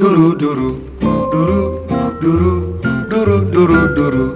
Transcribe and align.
Doeroe, 0.00 0.36
doeroe, 0.36 0.78
doeroe, 1.30 1.80
doeroe, 2.20 2.64
doeroe, 3.08 3.50
doeroe, 3.50 3.94
doeroe, 3.94 4.34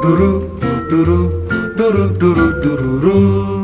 doeroe, 0.00 0.42
doeroe, 0.88 1.30
doeroe, 1.76 2.18
doeroe, 2.18 2.60
doeroe. 2.60 3.54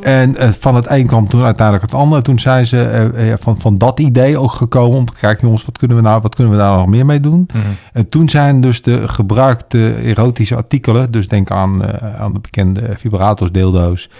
En 0.00 0.36
eh, 0.36 0.48
van 0.48 0.74
het 0.74 0.90
een 0.90 1.06
kwam 1.06 1.28
toen 1.28 1.42
uiteindelijk 1.42 1.90
het 1.90 2.00
andere. 2.00 2.22
Toen 2.22 2.38
zijn 2.38 2.66
ze 2.66 2.82
eh, 2.82 3.32
eh, 3.32 3.38
van, 3.40 3.60
van 3.60 3.78
dat 3.78 4.00
idee 4.00 4.38
ook 4.38 4.52
gekomen 4.52 4.98
om 4.98 5.06
te 5.06 5.20
kijken, 5.20 5.44
jongens, 5.44 5.64
wat 5.64 5.78
kunnen 5.78 5.96
we 5.96 6.02
nou, 6.02 6.20
wat 6.20 6.34
kunnen 6.34 6.52
we 6.52 6.58
daar 6.58 6.76
nog 6.76 6.86
meer 6.86 7.06
mee 7.06 7.20
doen? 7.20 7.48
En 7.92 8.08
toen 8.08 8.28
zijn 8.28 8.60
dus 8.60 8.82
de 8.82 9.08
gebruikte 9.08 9.94
erotische 9.94 10.56
artikelen, 10.56 11.12
dus 11.12 11.28
denk 11.28 11.50
aan, 11.50 11.84
eh, 11.84 12.20
aan 12.20 12.32
de 12.32 12.38
bekende 12.38 12.82
vibrators, 12.98 13.52
dildo's, 13.52 14.10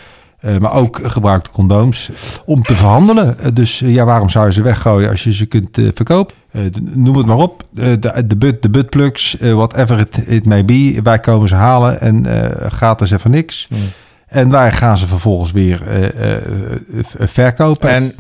eh, 0.44 0.58
maar 0.58 0.72
ook 0.72 1.00
gebruikte 1.02 1.50
condooms, 1.50 2.10
om 2.44 2.62
te 2.62 2.76
verhandelen. 2.76 3.38
Eh, 3.38 3.46
dus 3.52 3.82
eh, 3.82 3.94
ja, 3.94 4.04
waarom 4.04 4.28
zou 4.28 4.46
je 4.46 4.52
ze 4.52 4.62
weggooien 4.62 5.10
als 5.10 5.24
je 5.24 5.32
ze 5.32 5.46
kunt 5.46 5.78
verkopen? 5.94 6.34
Noem 6.82 7.16
het 7.16 7.26
maar 7.26 7.36
op. 7.36 7.62
De, 7.70 7.98
de, 8.26 8.36
but, 8.36 8.62
de 8.62 8.70
buttplugs, 8.70 9.36
whatever 9.40 9.98
it, 9.98 10.24
it 10.26 10.46
may 10.46 10.64
be. 10.64 11.00
Wij 11.02 11.18
komen 11.18 11.48
ze 11.48 11.54
halen 11.54 12.00
en 12.00 12.26
eh 12.26 12.70
gratis 12.70 13.10
even 13.10 13.30
niks. 13.30 13.68
En 14.26 14.50
wij 14.50 14.72
gaan 14.72 14.98
ze 14.98 15.06
vervolgens 15.06 15.52
weer 15.52 15.82
verkopen. 17.18 17.88
En 17.88 18.14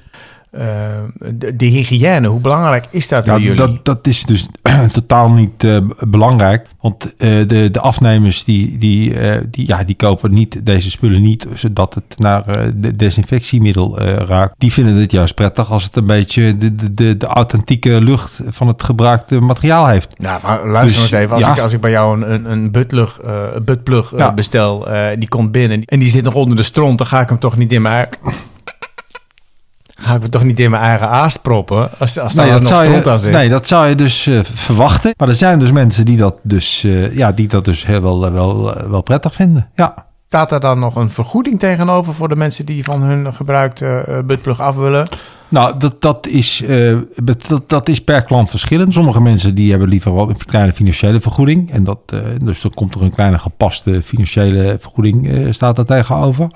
de, 1.34 1.56
de 1.56 1.66
hygiëne, 1.66 2.28
hoe 2.28 2.40
belangrijk 2.40 2.86
is 2.90 3.08
dat 3.08 3.24
voor 3.24 3.40
jullie? 3.40 3.56
dat, 3.56 3.84
dat 3.84 4.06
is 4.06 4.22
dus 4.24 4.48
totaal 4.92 5.30
niet 5.30 5.64
eh, 5.64 5.76
belangrijk. 6.08 6.66
Want 6.80 7.14
eh, 7.16 7.28
de, 7.46 7.68
de 7.70 7.80
afnemers 7.80 8.44
die, 8.44 8.78
die, 8.78 9.18
eh, 9.18 9.40
die, 9.50 9.66
ja, 9.66 9.84
die 9.84 9.94
kopen 9.94 10.34
niet 10.34 10.66
deze 10.66 10.90
spullen 10.90 11.22
niet 11.22 11.46
zodat 11.54 11.94
het 11.94 12.18
naar 12.18 12.72
de 12.76 12.96
desinfectiemiddel 12.96 14.00
raakt. 14.00 14.54
Die 14.58 14.72
vinden 14.72 14.94
het 14.94 15.12
juist 15.12 15.34
prettig 15.34 15.70
als 15.70 15.84
het 15.84 15.96
een 15.96 16.06
beetje 16.06 16.58
de, 16.58 16.94
de, 16.94 17.16
de, 17.16 17.26
authentieke 17.26 18.00
lucht 18.00 18.40
van 18.46 18.68
het 18.68 18.82
gebruikte 18.82 19.40
materiaal 19.40 19.86
heeft. 19.86 20.18
Nou, 20.18 20.40
maar 20.42 20.66
luister 20.66 21.02
Dus, 21.02 21.12
eens 21.12 21.22
even. 21.22 21.34
Als, 21.34 21.44
ja. 21.44 21.52
ik, 21.52 21.58
als 21.58 21.72
ik 21.72 21.80
bij 21.80 21.90
jou 21.90 22.22
een, 22.22 22.34
een, 22.34 22.50
een 22.50 22.70
buttplug 23.64 24.12
Ja. 24.16 24.34
bestel, 24.34 24.88
die 25.18 25.28
komt 25.28 25.52
binnen 25.52 25.82
en 25.84 25.98
die 25.98 26.08
zit 26.08 26.24
nog 26.24 26.34
onder 26.34 26.56
de 26.56 26.62
stront, 26.62 26.98
dan 26.98 27.06
ga 27.06 27.20
ik 27.20 27.28
hem 27.28 27.38
toch 27.38 27.56
niet 27.56 27.72
in 27.72 27.82
mijn. 27.82 28.08
Ga 30.00 30.14
ik 30.14 30.20
hem 30.20 30.30
toch 30.30 30.44
niet 30.44 30.60
in 30.60 30.70
mijn 30.70 30.82
eigen 30.82 31.08
aast 31.08 31.42
proppen 31.42 31.90
als, 31.98 32.18
als 32.18 32.34
daar 32.34 32.46
Nee, 32.46 32.58
nog 32.58 32.66
stront 32.66 33.06
aan 33.06 33.20
zit? 33.20 33.32
nee, 33.32 33.48
dat 33.48 33.66
zou 33.66 33.88
je 33.88 33.94
dus 33.94 34.26
eh, 34.26 34.40
verwachten. 34.54 35.14
Maar 35.16 35.28
er 35.28 35.34
zijn 35.34 35.58
dus 35.58 35.72
mensen 35.72 36.04
die 36.04 36.16
dat 36.16 36.34
dus, 36.42 36.84
eh, 36.84 37.16
ja, 37.16 37.32
die 37.32 37.48
dat 37.48 37.64
dus 37.64 37.86
heel 37.86 38.02
wel, 38.02 38.32
wel, 38.32 38.74
wel 38.90 39.02
prettig 39.02 39.34
vinden. 39.34 39.68
Ja. 39.74 40.06
Staat 40.26 40.52
er 40.52 40.60
dan 40.60 40.78
nog 40.78 40.96
een 40.96 41.10
vergoeding 41.10 41.58
tegenover 41.58 42.14
voor 42.14 42.28
de 42.28 42.36
mensen 42.36 42.66
die 42.66 42.84
van 42.84 43.02
hun 43.02 43.34
gebruikte 43.34 43.86
eh, 43.86 44.18
buttplug 44.26 44.60
af 44.60 44.76
willen? 44.76 45.08
Nou, 45.48 45.78
dat, 45.78 46.02
dat, 46.02 46.26
is, 46.26 46.62
eh, 46.62 46.96
dat, 47.22 47.62
dat 47.66 47.88
is 47.88 48.00
per 48.00 48.22
klant 48.22 48.50
verschillend. 48.50 48.92
Sommige 48.92 49.20
mensen 49.20 49.54
die 49.54 49.70
hebben 49.70 49.88
liever 49.88 50.14
wel 50.14 50.28
een 50.28 50.36
kleine 50.36 50.72
financiële 50.72 51.20
vergoeding. 51.20 51.70
En 51.70 51.84
dat, 51.84 51.98
eh, 52.06 52.20
dus 52.42 52.60
dan 52.60 52.74
komt 52.74 52.94
er 52.94 53.02
een 53.02 53.14
kleine 53.14 53.38
gepaste 53.38 54.02
financiële 54.02 54.76
vergoeding 54.80 55.28
eh, 55.28 55.52
staat 55.52 55.76
daar 55.76 55.84
tegenover. 55.84 56.48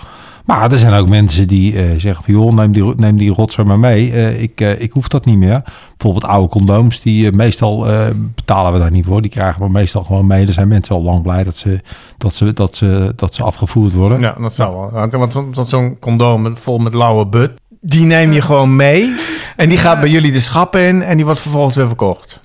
Maar 0.48 0.72
er 0.72 0.78
zijn 0.78 0.92
ook 0.92 1.08
mensen 1.08 1.48
die 1.48 1.76
eh, 1.78 1.84
zeggen 1.96 2.24
van... 2.24 2.34
joh, 2.34 2.52
neem 2.52 2.72
die, 2.72 2.92
neem 2.96 3.16
die 3.16 3.32
rotzooi 3.32 3.68
maar 3.68 3.78
mee. 3.78 4.12
Eh, 4.12 4.42
ik, 4.42 4.60
eh, 4.60 4.80
ik 4.80 4.92
hoef 4.92 5.08
dat 5.08 5.24
niet 5.24 5.36
meer. 5.38 5.62
Bijvoorbeeld 5.96 6.32
oude 6.32 6.48
condooms, 6.48 7.00
die 7.00 7.26
eh, 7.26 7.32
meestal 7.32 7.88
eh, 7.88 8.06
betalen 8.34 8.72
we 8.72 8.78
daar 8.78 8.90
niet 8.90 9.04
voor. 9.04 9.22
Die 9.22 9.30
krijgen 9.30 9.62
we 9.62 9.68
meestal 9.68 10.04
gewoon 10.04 10.26
mee. 10.26 10.46
Er 10.46 10.52
zijn 10.52 10.68
mensen 10.68 10.94
al 10.94 11.02
lang 11.02 11.22
blij 11.22 11.44
dat 11.44 11.56
ze, 11.56 11.80
dat 12.18 12.34
ze, 12.34 12.52
dat 12.52 12.76
ze, 12.76 13.12
dat 13.16 13.34
ze 13.34 13.42
afgevoerd 13.42 13.92
worden. 13.92 14.20
Ja, 14.20 14.36
dat 14.40 14.54
zou 14.54 14.74
wel. 14.76 14.90
Want, 14.90 15.12
want, 15.12 15.32
zo- 15.32 15.50
want 15.52 15.68
zo'n 15.68 15.96
condoom 15.98 16.56
vol 16.56 16.78
met 16.78 16.94
lauwe 16.94 17.26
but, 17.26 17.52
die 17.80 18.04
neem 18.04 18.32
je 18.32 18.40
gewoon 18.40 18.76
mee. 18.76 19.14
En 19.56 19.68
die 19.68 19.78
gaat 19.78 20.00
bij 20.00 20.08
jullie 20.10 20.32
de 20.32 20.40
schappen 20.40 20.86
in 20.86 21.02
en 21.02 21.16
die 21.16 21.24
wordt 21.24 21.40
vervolgens 21.40 21.76
weer 21.76 21.86
verkocht. 21.86 22.40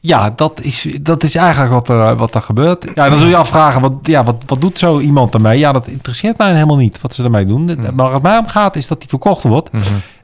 Ja, 0.00 0.30
dat 0.36 0.60
is, 0.62 0.86
dat 1.02 1.22
is 1.22 1.34
eigenlijk 1.34 1.72
wat 1.72 1.88
er, 1.88 2.16
wat 2.16 2.34
er 2.34 2.42
gebeurt. 2.42 2.84
Ja, 2.94 3.08
dan 3.08 3.18
zul 3.18 3.28
je 3.28 3.36
afvragen, 3.36 3.80
wat, 3.80 3.92
ja, 4.02 4.24
wat, 4.24 4.36
wat 4.46 4.60
doet 4.60 4.78
zo 4.78 5.00
iemand 5.00 5.34
ermee? 5.34 5.58
Ja, 5.58 5.72
dat 5.72 5.86
interesseert 5.86 6.38
mij 6.38 6.52
helemaal 6.54 6.76
niet 6.76 7.00
wat 7.00 7.14
ze 7.14 7.24
ermee 7.24 7.46
doen. 7.46 7.64
Maar 7.80 7.94
waar 7.94 8.12
het 8.12 8.22
mij 8.22 8.38
om 8.38 8.46
gaat 8.46 8.76
is 8.76 8.86
dat 8.86 9.00
die 9.00 9.08
verkocht 9.08 9.42
wordt. 9.42 9.70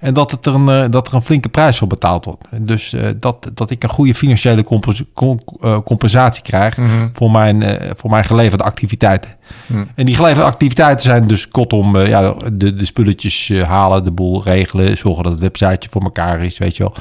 En 0.01 0.15
dat, 0.15 0.31
het 0.31 0.47
er 0.47 0.55
een, 0.55 0.69
eh, 0.69 0.85
dat 0.91 1.09
er 1.09 1.15
een 1.15 1.23
flinke 1.23 1.49
prijs 1.49 1.79
voor 1.79 1.89
betaald 1.89 2.25
wordt. 2.25 2.45
Dus 2.61 2.93
eh, 2.93 3.03
dat, 3.17 3.51
dat 3.55 3.71
ik 3.71 3.83
een 3.83 3.89
goede 3.89 4.15
financiële 4.15 4.65
compens- 4.65 5.03
com- 5.15 5.39
eh, 5.61 5.79
compensatie 5.85 6.43
krijg 6.43 6.79
voor, 7.13 7.31
mijn, 7.31 7.65
voor 7.97 8.11
mijn 8.11 8.25
geleverde 8.25 8.65
activiteiten. 8.65 9.31
En 9.95 10.07
die 10.07 10.15
geleverde 10.17 10.45
activiteiten 10.49 11.07
zijn 11.07 11.27
dus 11.27 11.49
kortom 11.49 11.99
ja, 11.99 12.35
de, 12.53 12.75
de 12.75 12.85
spulletjes 12.85 13.53
halen, 13.67 14.05
de 14.05 14.13
boel 14.13 14.43
regelen, 14.43 14.97
zorgen 14.97 15.23
dat 15.23 15.33
het 15.33 15.41
websiteje 15.41 15.91
voor 15.91 16.03
elkaar 16.03 16.43
is, 16.43 16.59
weet 16.59 16.77
je 16.77 16.83
wel. 16.83 16.95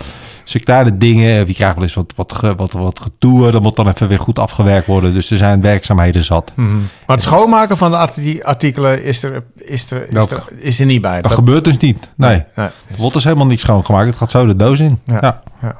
Dus 0.43 0.63
kleine 0.63 0.97
dingen, 0.97 1.45
wie 1.45 1.55
krijgt 1.55 1.75
wel 1.75 1.83
eens 1.83 1.93
wat, 1.93 2.13
wat, 2.15 2.33
ge- 2.33 2.55
wat, 2.71 2.81
wat 2.83 2.99
getoer, 2.99 3.51
dat 3.51 3.61
moet 3.61 3.75
dan 3.75 3.87
even 3.87 4.07
weer 4.07 4.19
goed 4.19 4.39
afgewerkt 4.39 4.87
worden. 4.87 5.13
Dus 5.13 5.31
er 5.31 5.37
zijn 5.37 5.61
werkzaamheden 5.61 6.23
zat. 6.23 6.51
Maar 6.55 6.67
het 7.05 7.21
schoonmaken 7.21 7.77
van 7.77 7.91
de 7.91 7.97
arti- 7.97 8.41
artikelen 8.43 9.03
is 9.03 9.23
er, 9.23 9.43
is 9.57 9.91
er, 9.91 10.07
is 10.09 10.29
er, 10.31 10.43
is 10.57 10.79
er 10.79 10.85
niet 10.85 11.01
bij. 11.01 11.21
Dat, 11.21 11.31
gebeurt 11.31 11.63
dus 11.63 11.77
niet. 11.77 12.09
Nee. 12.17 12.43
nee, 12.55 12.67
Het 12.87 12.97
wordt 12.99 13.13
dus 13.13 13.23
helemaal 13.23 13.45
niet 13.45 13.59
schoongemaakt. 13.59 14.07
Het 14.07 14.15
gaat 14.15 14.31
zo 14.31 14.45
de 14.45 14.55
doos 14.55 14.79
in. 14.79 14.99
Ja. 15.05 15.17
Ja. 15.21 15.41
Ja. 15.61 15.75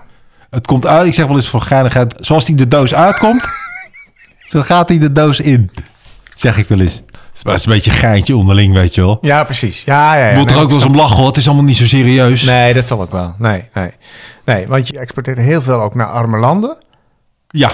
Het 0.49 0.67
komt 0.67 0.87
uit, 0.87 1.07
ik 1.07 1.13
zeg 1.13 1.25
wel 1.27 1.35
eens 1.35 1.49
voor 1.49 1.61
geinigheid, 1.61 2.15
zoals 2.19 2.45
die 2.45 2.55
de 2.55 2.67
doos 2.67 2.93
uitkomt, 2.93 3.47
zo 4.51 4.61
gaat 4.61 4.89
hij 4.89 4.99
de 4.99 5.11
doos 5.11 5.39
in. 5.39 5.71
Zeg 6.35 6.57
ik 6.57 6.67
wel 6.67 6.79
eens. 6.79 7.01
Het 7.33 7.53
is 7.59 7.65
een 7.65 7.71
beetje 7.71 7.91
een 7.91 7.97
geintje 7.97 8.35
onderling, 8.37 8.73
weet 8.73 8.95
je 8.95 9.01
wel. 9.01 9.17
Ja, 9.21 9.43
precies. 9.43 9.83
Ja, 9.83 10.15
ja, 10.15 10.25
ja. 10.25 10.31
Je 10.31 10.37
moet 10.37 10.45
Nee, 10.47 10.55
er 10.55 10.61
ook 10.61 10.69
wel 10.69 10.77
eens 10.77 10.87
om 10.87 10.95
lachen, 10.95 11.17
hoor. 11.17 11.27
Het 11.27 11.37
is 11.37 11.45
allemaal 11.45 11.63
niet 11.65 11.77
zo 11.77 11.85
serieus. 11.85 12.43
Nee, 12.43 12.73
dat 12.73 12.87
zal 12.87 13.01
ook 13.01 13.11
wel. 13.11 13.33
Nee, 13.37 13.63
nee. 13.73 13.89
Nee, 14.45 14.67
want 14.67 14.87
je 14.87 14.99
exporteert 14.99 15.37
heel 15.37 15.61
veel 15.61 15.81
ook 15.81 15.95
naar 15.95 16.07
arme 16.07 16.37
landen. 16.37 16.77
Ja. 17.47 17.71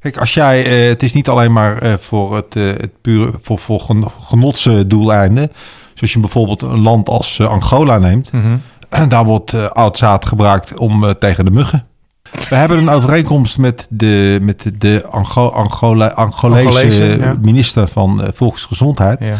Kijk, 0.00 0.16
als 0.18 0.34
jij, 0.34 0.64
eh, 0.64 0.88
het 0.88 1.02
is 1.02 1.12
niet 1.12 1.28
alleen 1.28 1.52
maar 1.52 1.78
eh, 1.78 1.94
voor 2.00 2.36
het, 2.36 2.56
eh, 2.56 2.64
het 2.64 3.00
pure, 3.00 3.32
voor, 3.42 3.58
voor 3.58 3.80
gen, 3.80 4.04
genotsdoeleinden. 4.26 5.52
Zoals 5.94 6.12
je 6.12 6.18
bijvoorbeeld 6.20 6.62
een 6.62 6.80
land 6.82 7.08
als 7.08 7.40
Angola 7.40 7.98
neemt. 7.98 8.30
En 8.88 9.08
daar 9.08 9.24
wordt 9.24 9.52
eh, 9.52 9.66
oud 9.66 9.98
zaad 9.98 10.26
gebruikt 10.26 10.76
om 10.78 11.14
tegen 11.18 11.44
de 11.44 11.50
muggen. 11.50 11.86
We 12.48 12.54
hebben 12.54 12.78
een 12.78 12.88
overeenkomst 12.88 13.58
met 13.58 13.86
de, 13.90 14.38
met 14.42 14.62
de, 14.62 14.78
de 14.78 15.06
Ango, 15.10 15.48
Angola, 15.48 16.06
Angolese 16.06 16.66
Angolese, 16.66 17.18
ja. 17.18 17.36
minister 17.42 17.88
van 17.88 18.22
eh, 18.22 18.28
Volksgezondheid. 18.34 19.20
Ja. 19.20 19.38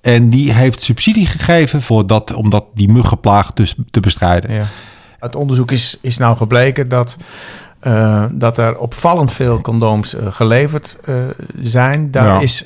En 0.00 0.30
die 0.30 0.52
heeft 0.52 0.82
subsidie 0.82 1.26
gegeven 1.26 1.82
voor 1.82 2.06
dat, 2.06 2.34
om 2.34 2.50
dat, 2.50 2.64
die 2.74 2.88
muggenplaag 2.92 3.52
dus 3.52 3.74
te 3.90 4.00
bestrijden. 4.00 4.54
Ja. 4.54 4.64
Het 5.18 5.36
onderzoek 5.36 5.70
is, 5.70 5.98
is 6.00 6.18
nou 6.18 6.36
gebleken 6.36 6.88
dat, 6.88 7.16
eh, 7.80 8.24
dat 8.32 8.58
er 8.58 8.78
opvallend 8.78 9.32
veel 9.32 9.60
condooms 9.60 10.14
eh, 10.14 10.26
geleverd 10.30 10.96
zijn. 11.62 12.10
Daar 12.10 12.26
Ja. 12.26 12.40
is 12.40 12.64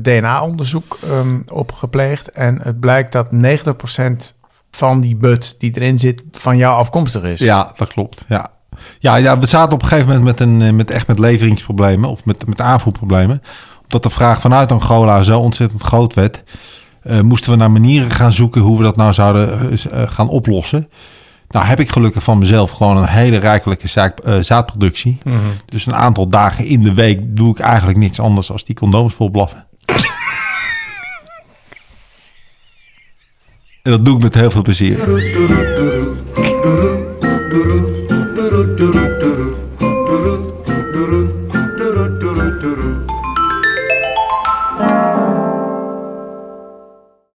DNA-onderzoek 0.00 0.98
ehm, 1.10 1.38
op 1.52 1.72
gepleegd. 1.72 2.30
En 2.30 2.60
het 2.62 2.80
blijkt 2.80 3.12
dat 3.12 3.26
90% 3.32 4.34
van 4.70 5.00
die 5.00 5.16
but 5.16 5.54
die 5.58 5.70
erin 5.74 5.98
zit 5.98 6.22
van 6.30 6.56
jou 6.56 6.76
afkomstig 6.76 7.22
is. 7.22 7.40
Ja, 7.40 7.72
dat 7.76 7.88
klopt. 7.88 8.24
Ja. 8.28 8.50
Ja, 8.98 9.16
ja, 9.16 9.38
we 9.38 9.46
zaten 9.46 9.72
op 9.72 9.82
een 9.82 9.88
gegeven 9.88 10.08
moment 10.08 10.24
met, 10.24 10.40
een, 10.40 10.62
eh, 10.62 10.72
met 10.72 10.90
echt 10.90 11.06
met 11.06 11.18
leveringsproblemen 11.18 12.10
of 12.10 12.24
met, 12.24 12.46
met 12.46 12.60
aanvoerproblemen. 12.60 13.42
Omdat 13.82 14.02
de 14.02 14.10
vraag 14.10 14.40
vanuit 14.40 14.72
Angola 14.72 15.22
zo 15.22 15.40
ontzettend 15.40 15.82
groot 15.82 16.14
werd, 16.14 16.42
eh, 17.02 17.20
moesten 17.20 17.50
we 17.50 17.56
naar 17.56 17.70
manieren 17.70 18.10
gaan 18.10 18.32
zoeken 18.32 18.60
hoe 18.60 18.76
we 18.76 18.82
dat 18.82 18.96
nou 18.96 19.12
zouden 19.12 19.70
eh, 19.70 20.02
gaan 20.08 20.28
oplossen. 20.28 20.88
Nou 21.48 21.66
heb 21.66 21.80
ik 21.80 21.90
gelukkig 21.90 22.22
van 22.22 22.38
mezelf 22.38 22.70
gewoon 22.70 22.96
een 22.96 23.08
hele 23.08 23.36
rijkelijke 23.36 23.88
zaak, 23.88 24.18
zaadproductie. 24.40 25.18
Dus 25.66 25.86
een 25.86 25.94
aantal 25.94 26.28
dagen 26.28 26.64
in 26.66 26.82
de 26.82 26.94
week 26.94 27.36
doe 27.36 27.50
ik 27.50 27.58
eigenlijk 27.58 27.98
niks 27.98 28.20
anders 28.20 28.46
dan 28.46 28.60
die 28.64 28.74
condooms 28.74 29.14
volblaffen. 29.14 29.66
En 33.88 33.94
dat 33.94 34.04
doe 34.04 34.16
ik 34.16 34.22
met 34.22 34.34
heel 34.34 34.50
veel 34.50 34.62
plezier. 34.62 34.98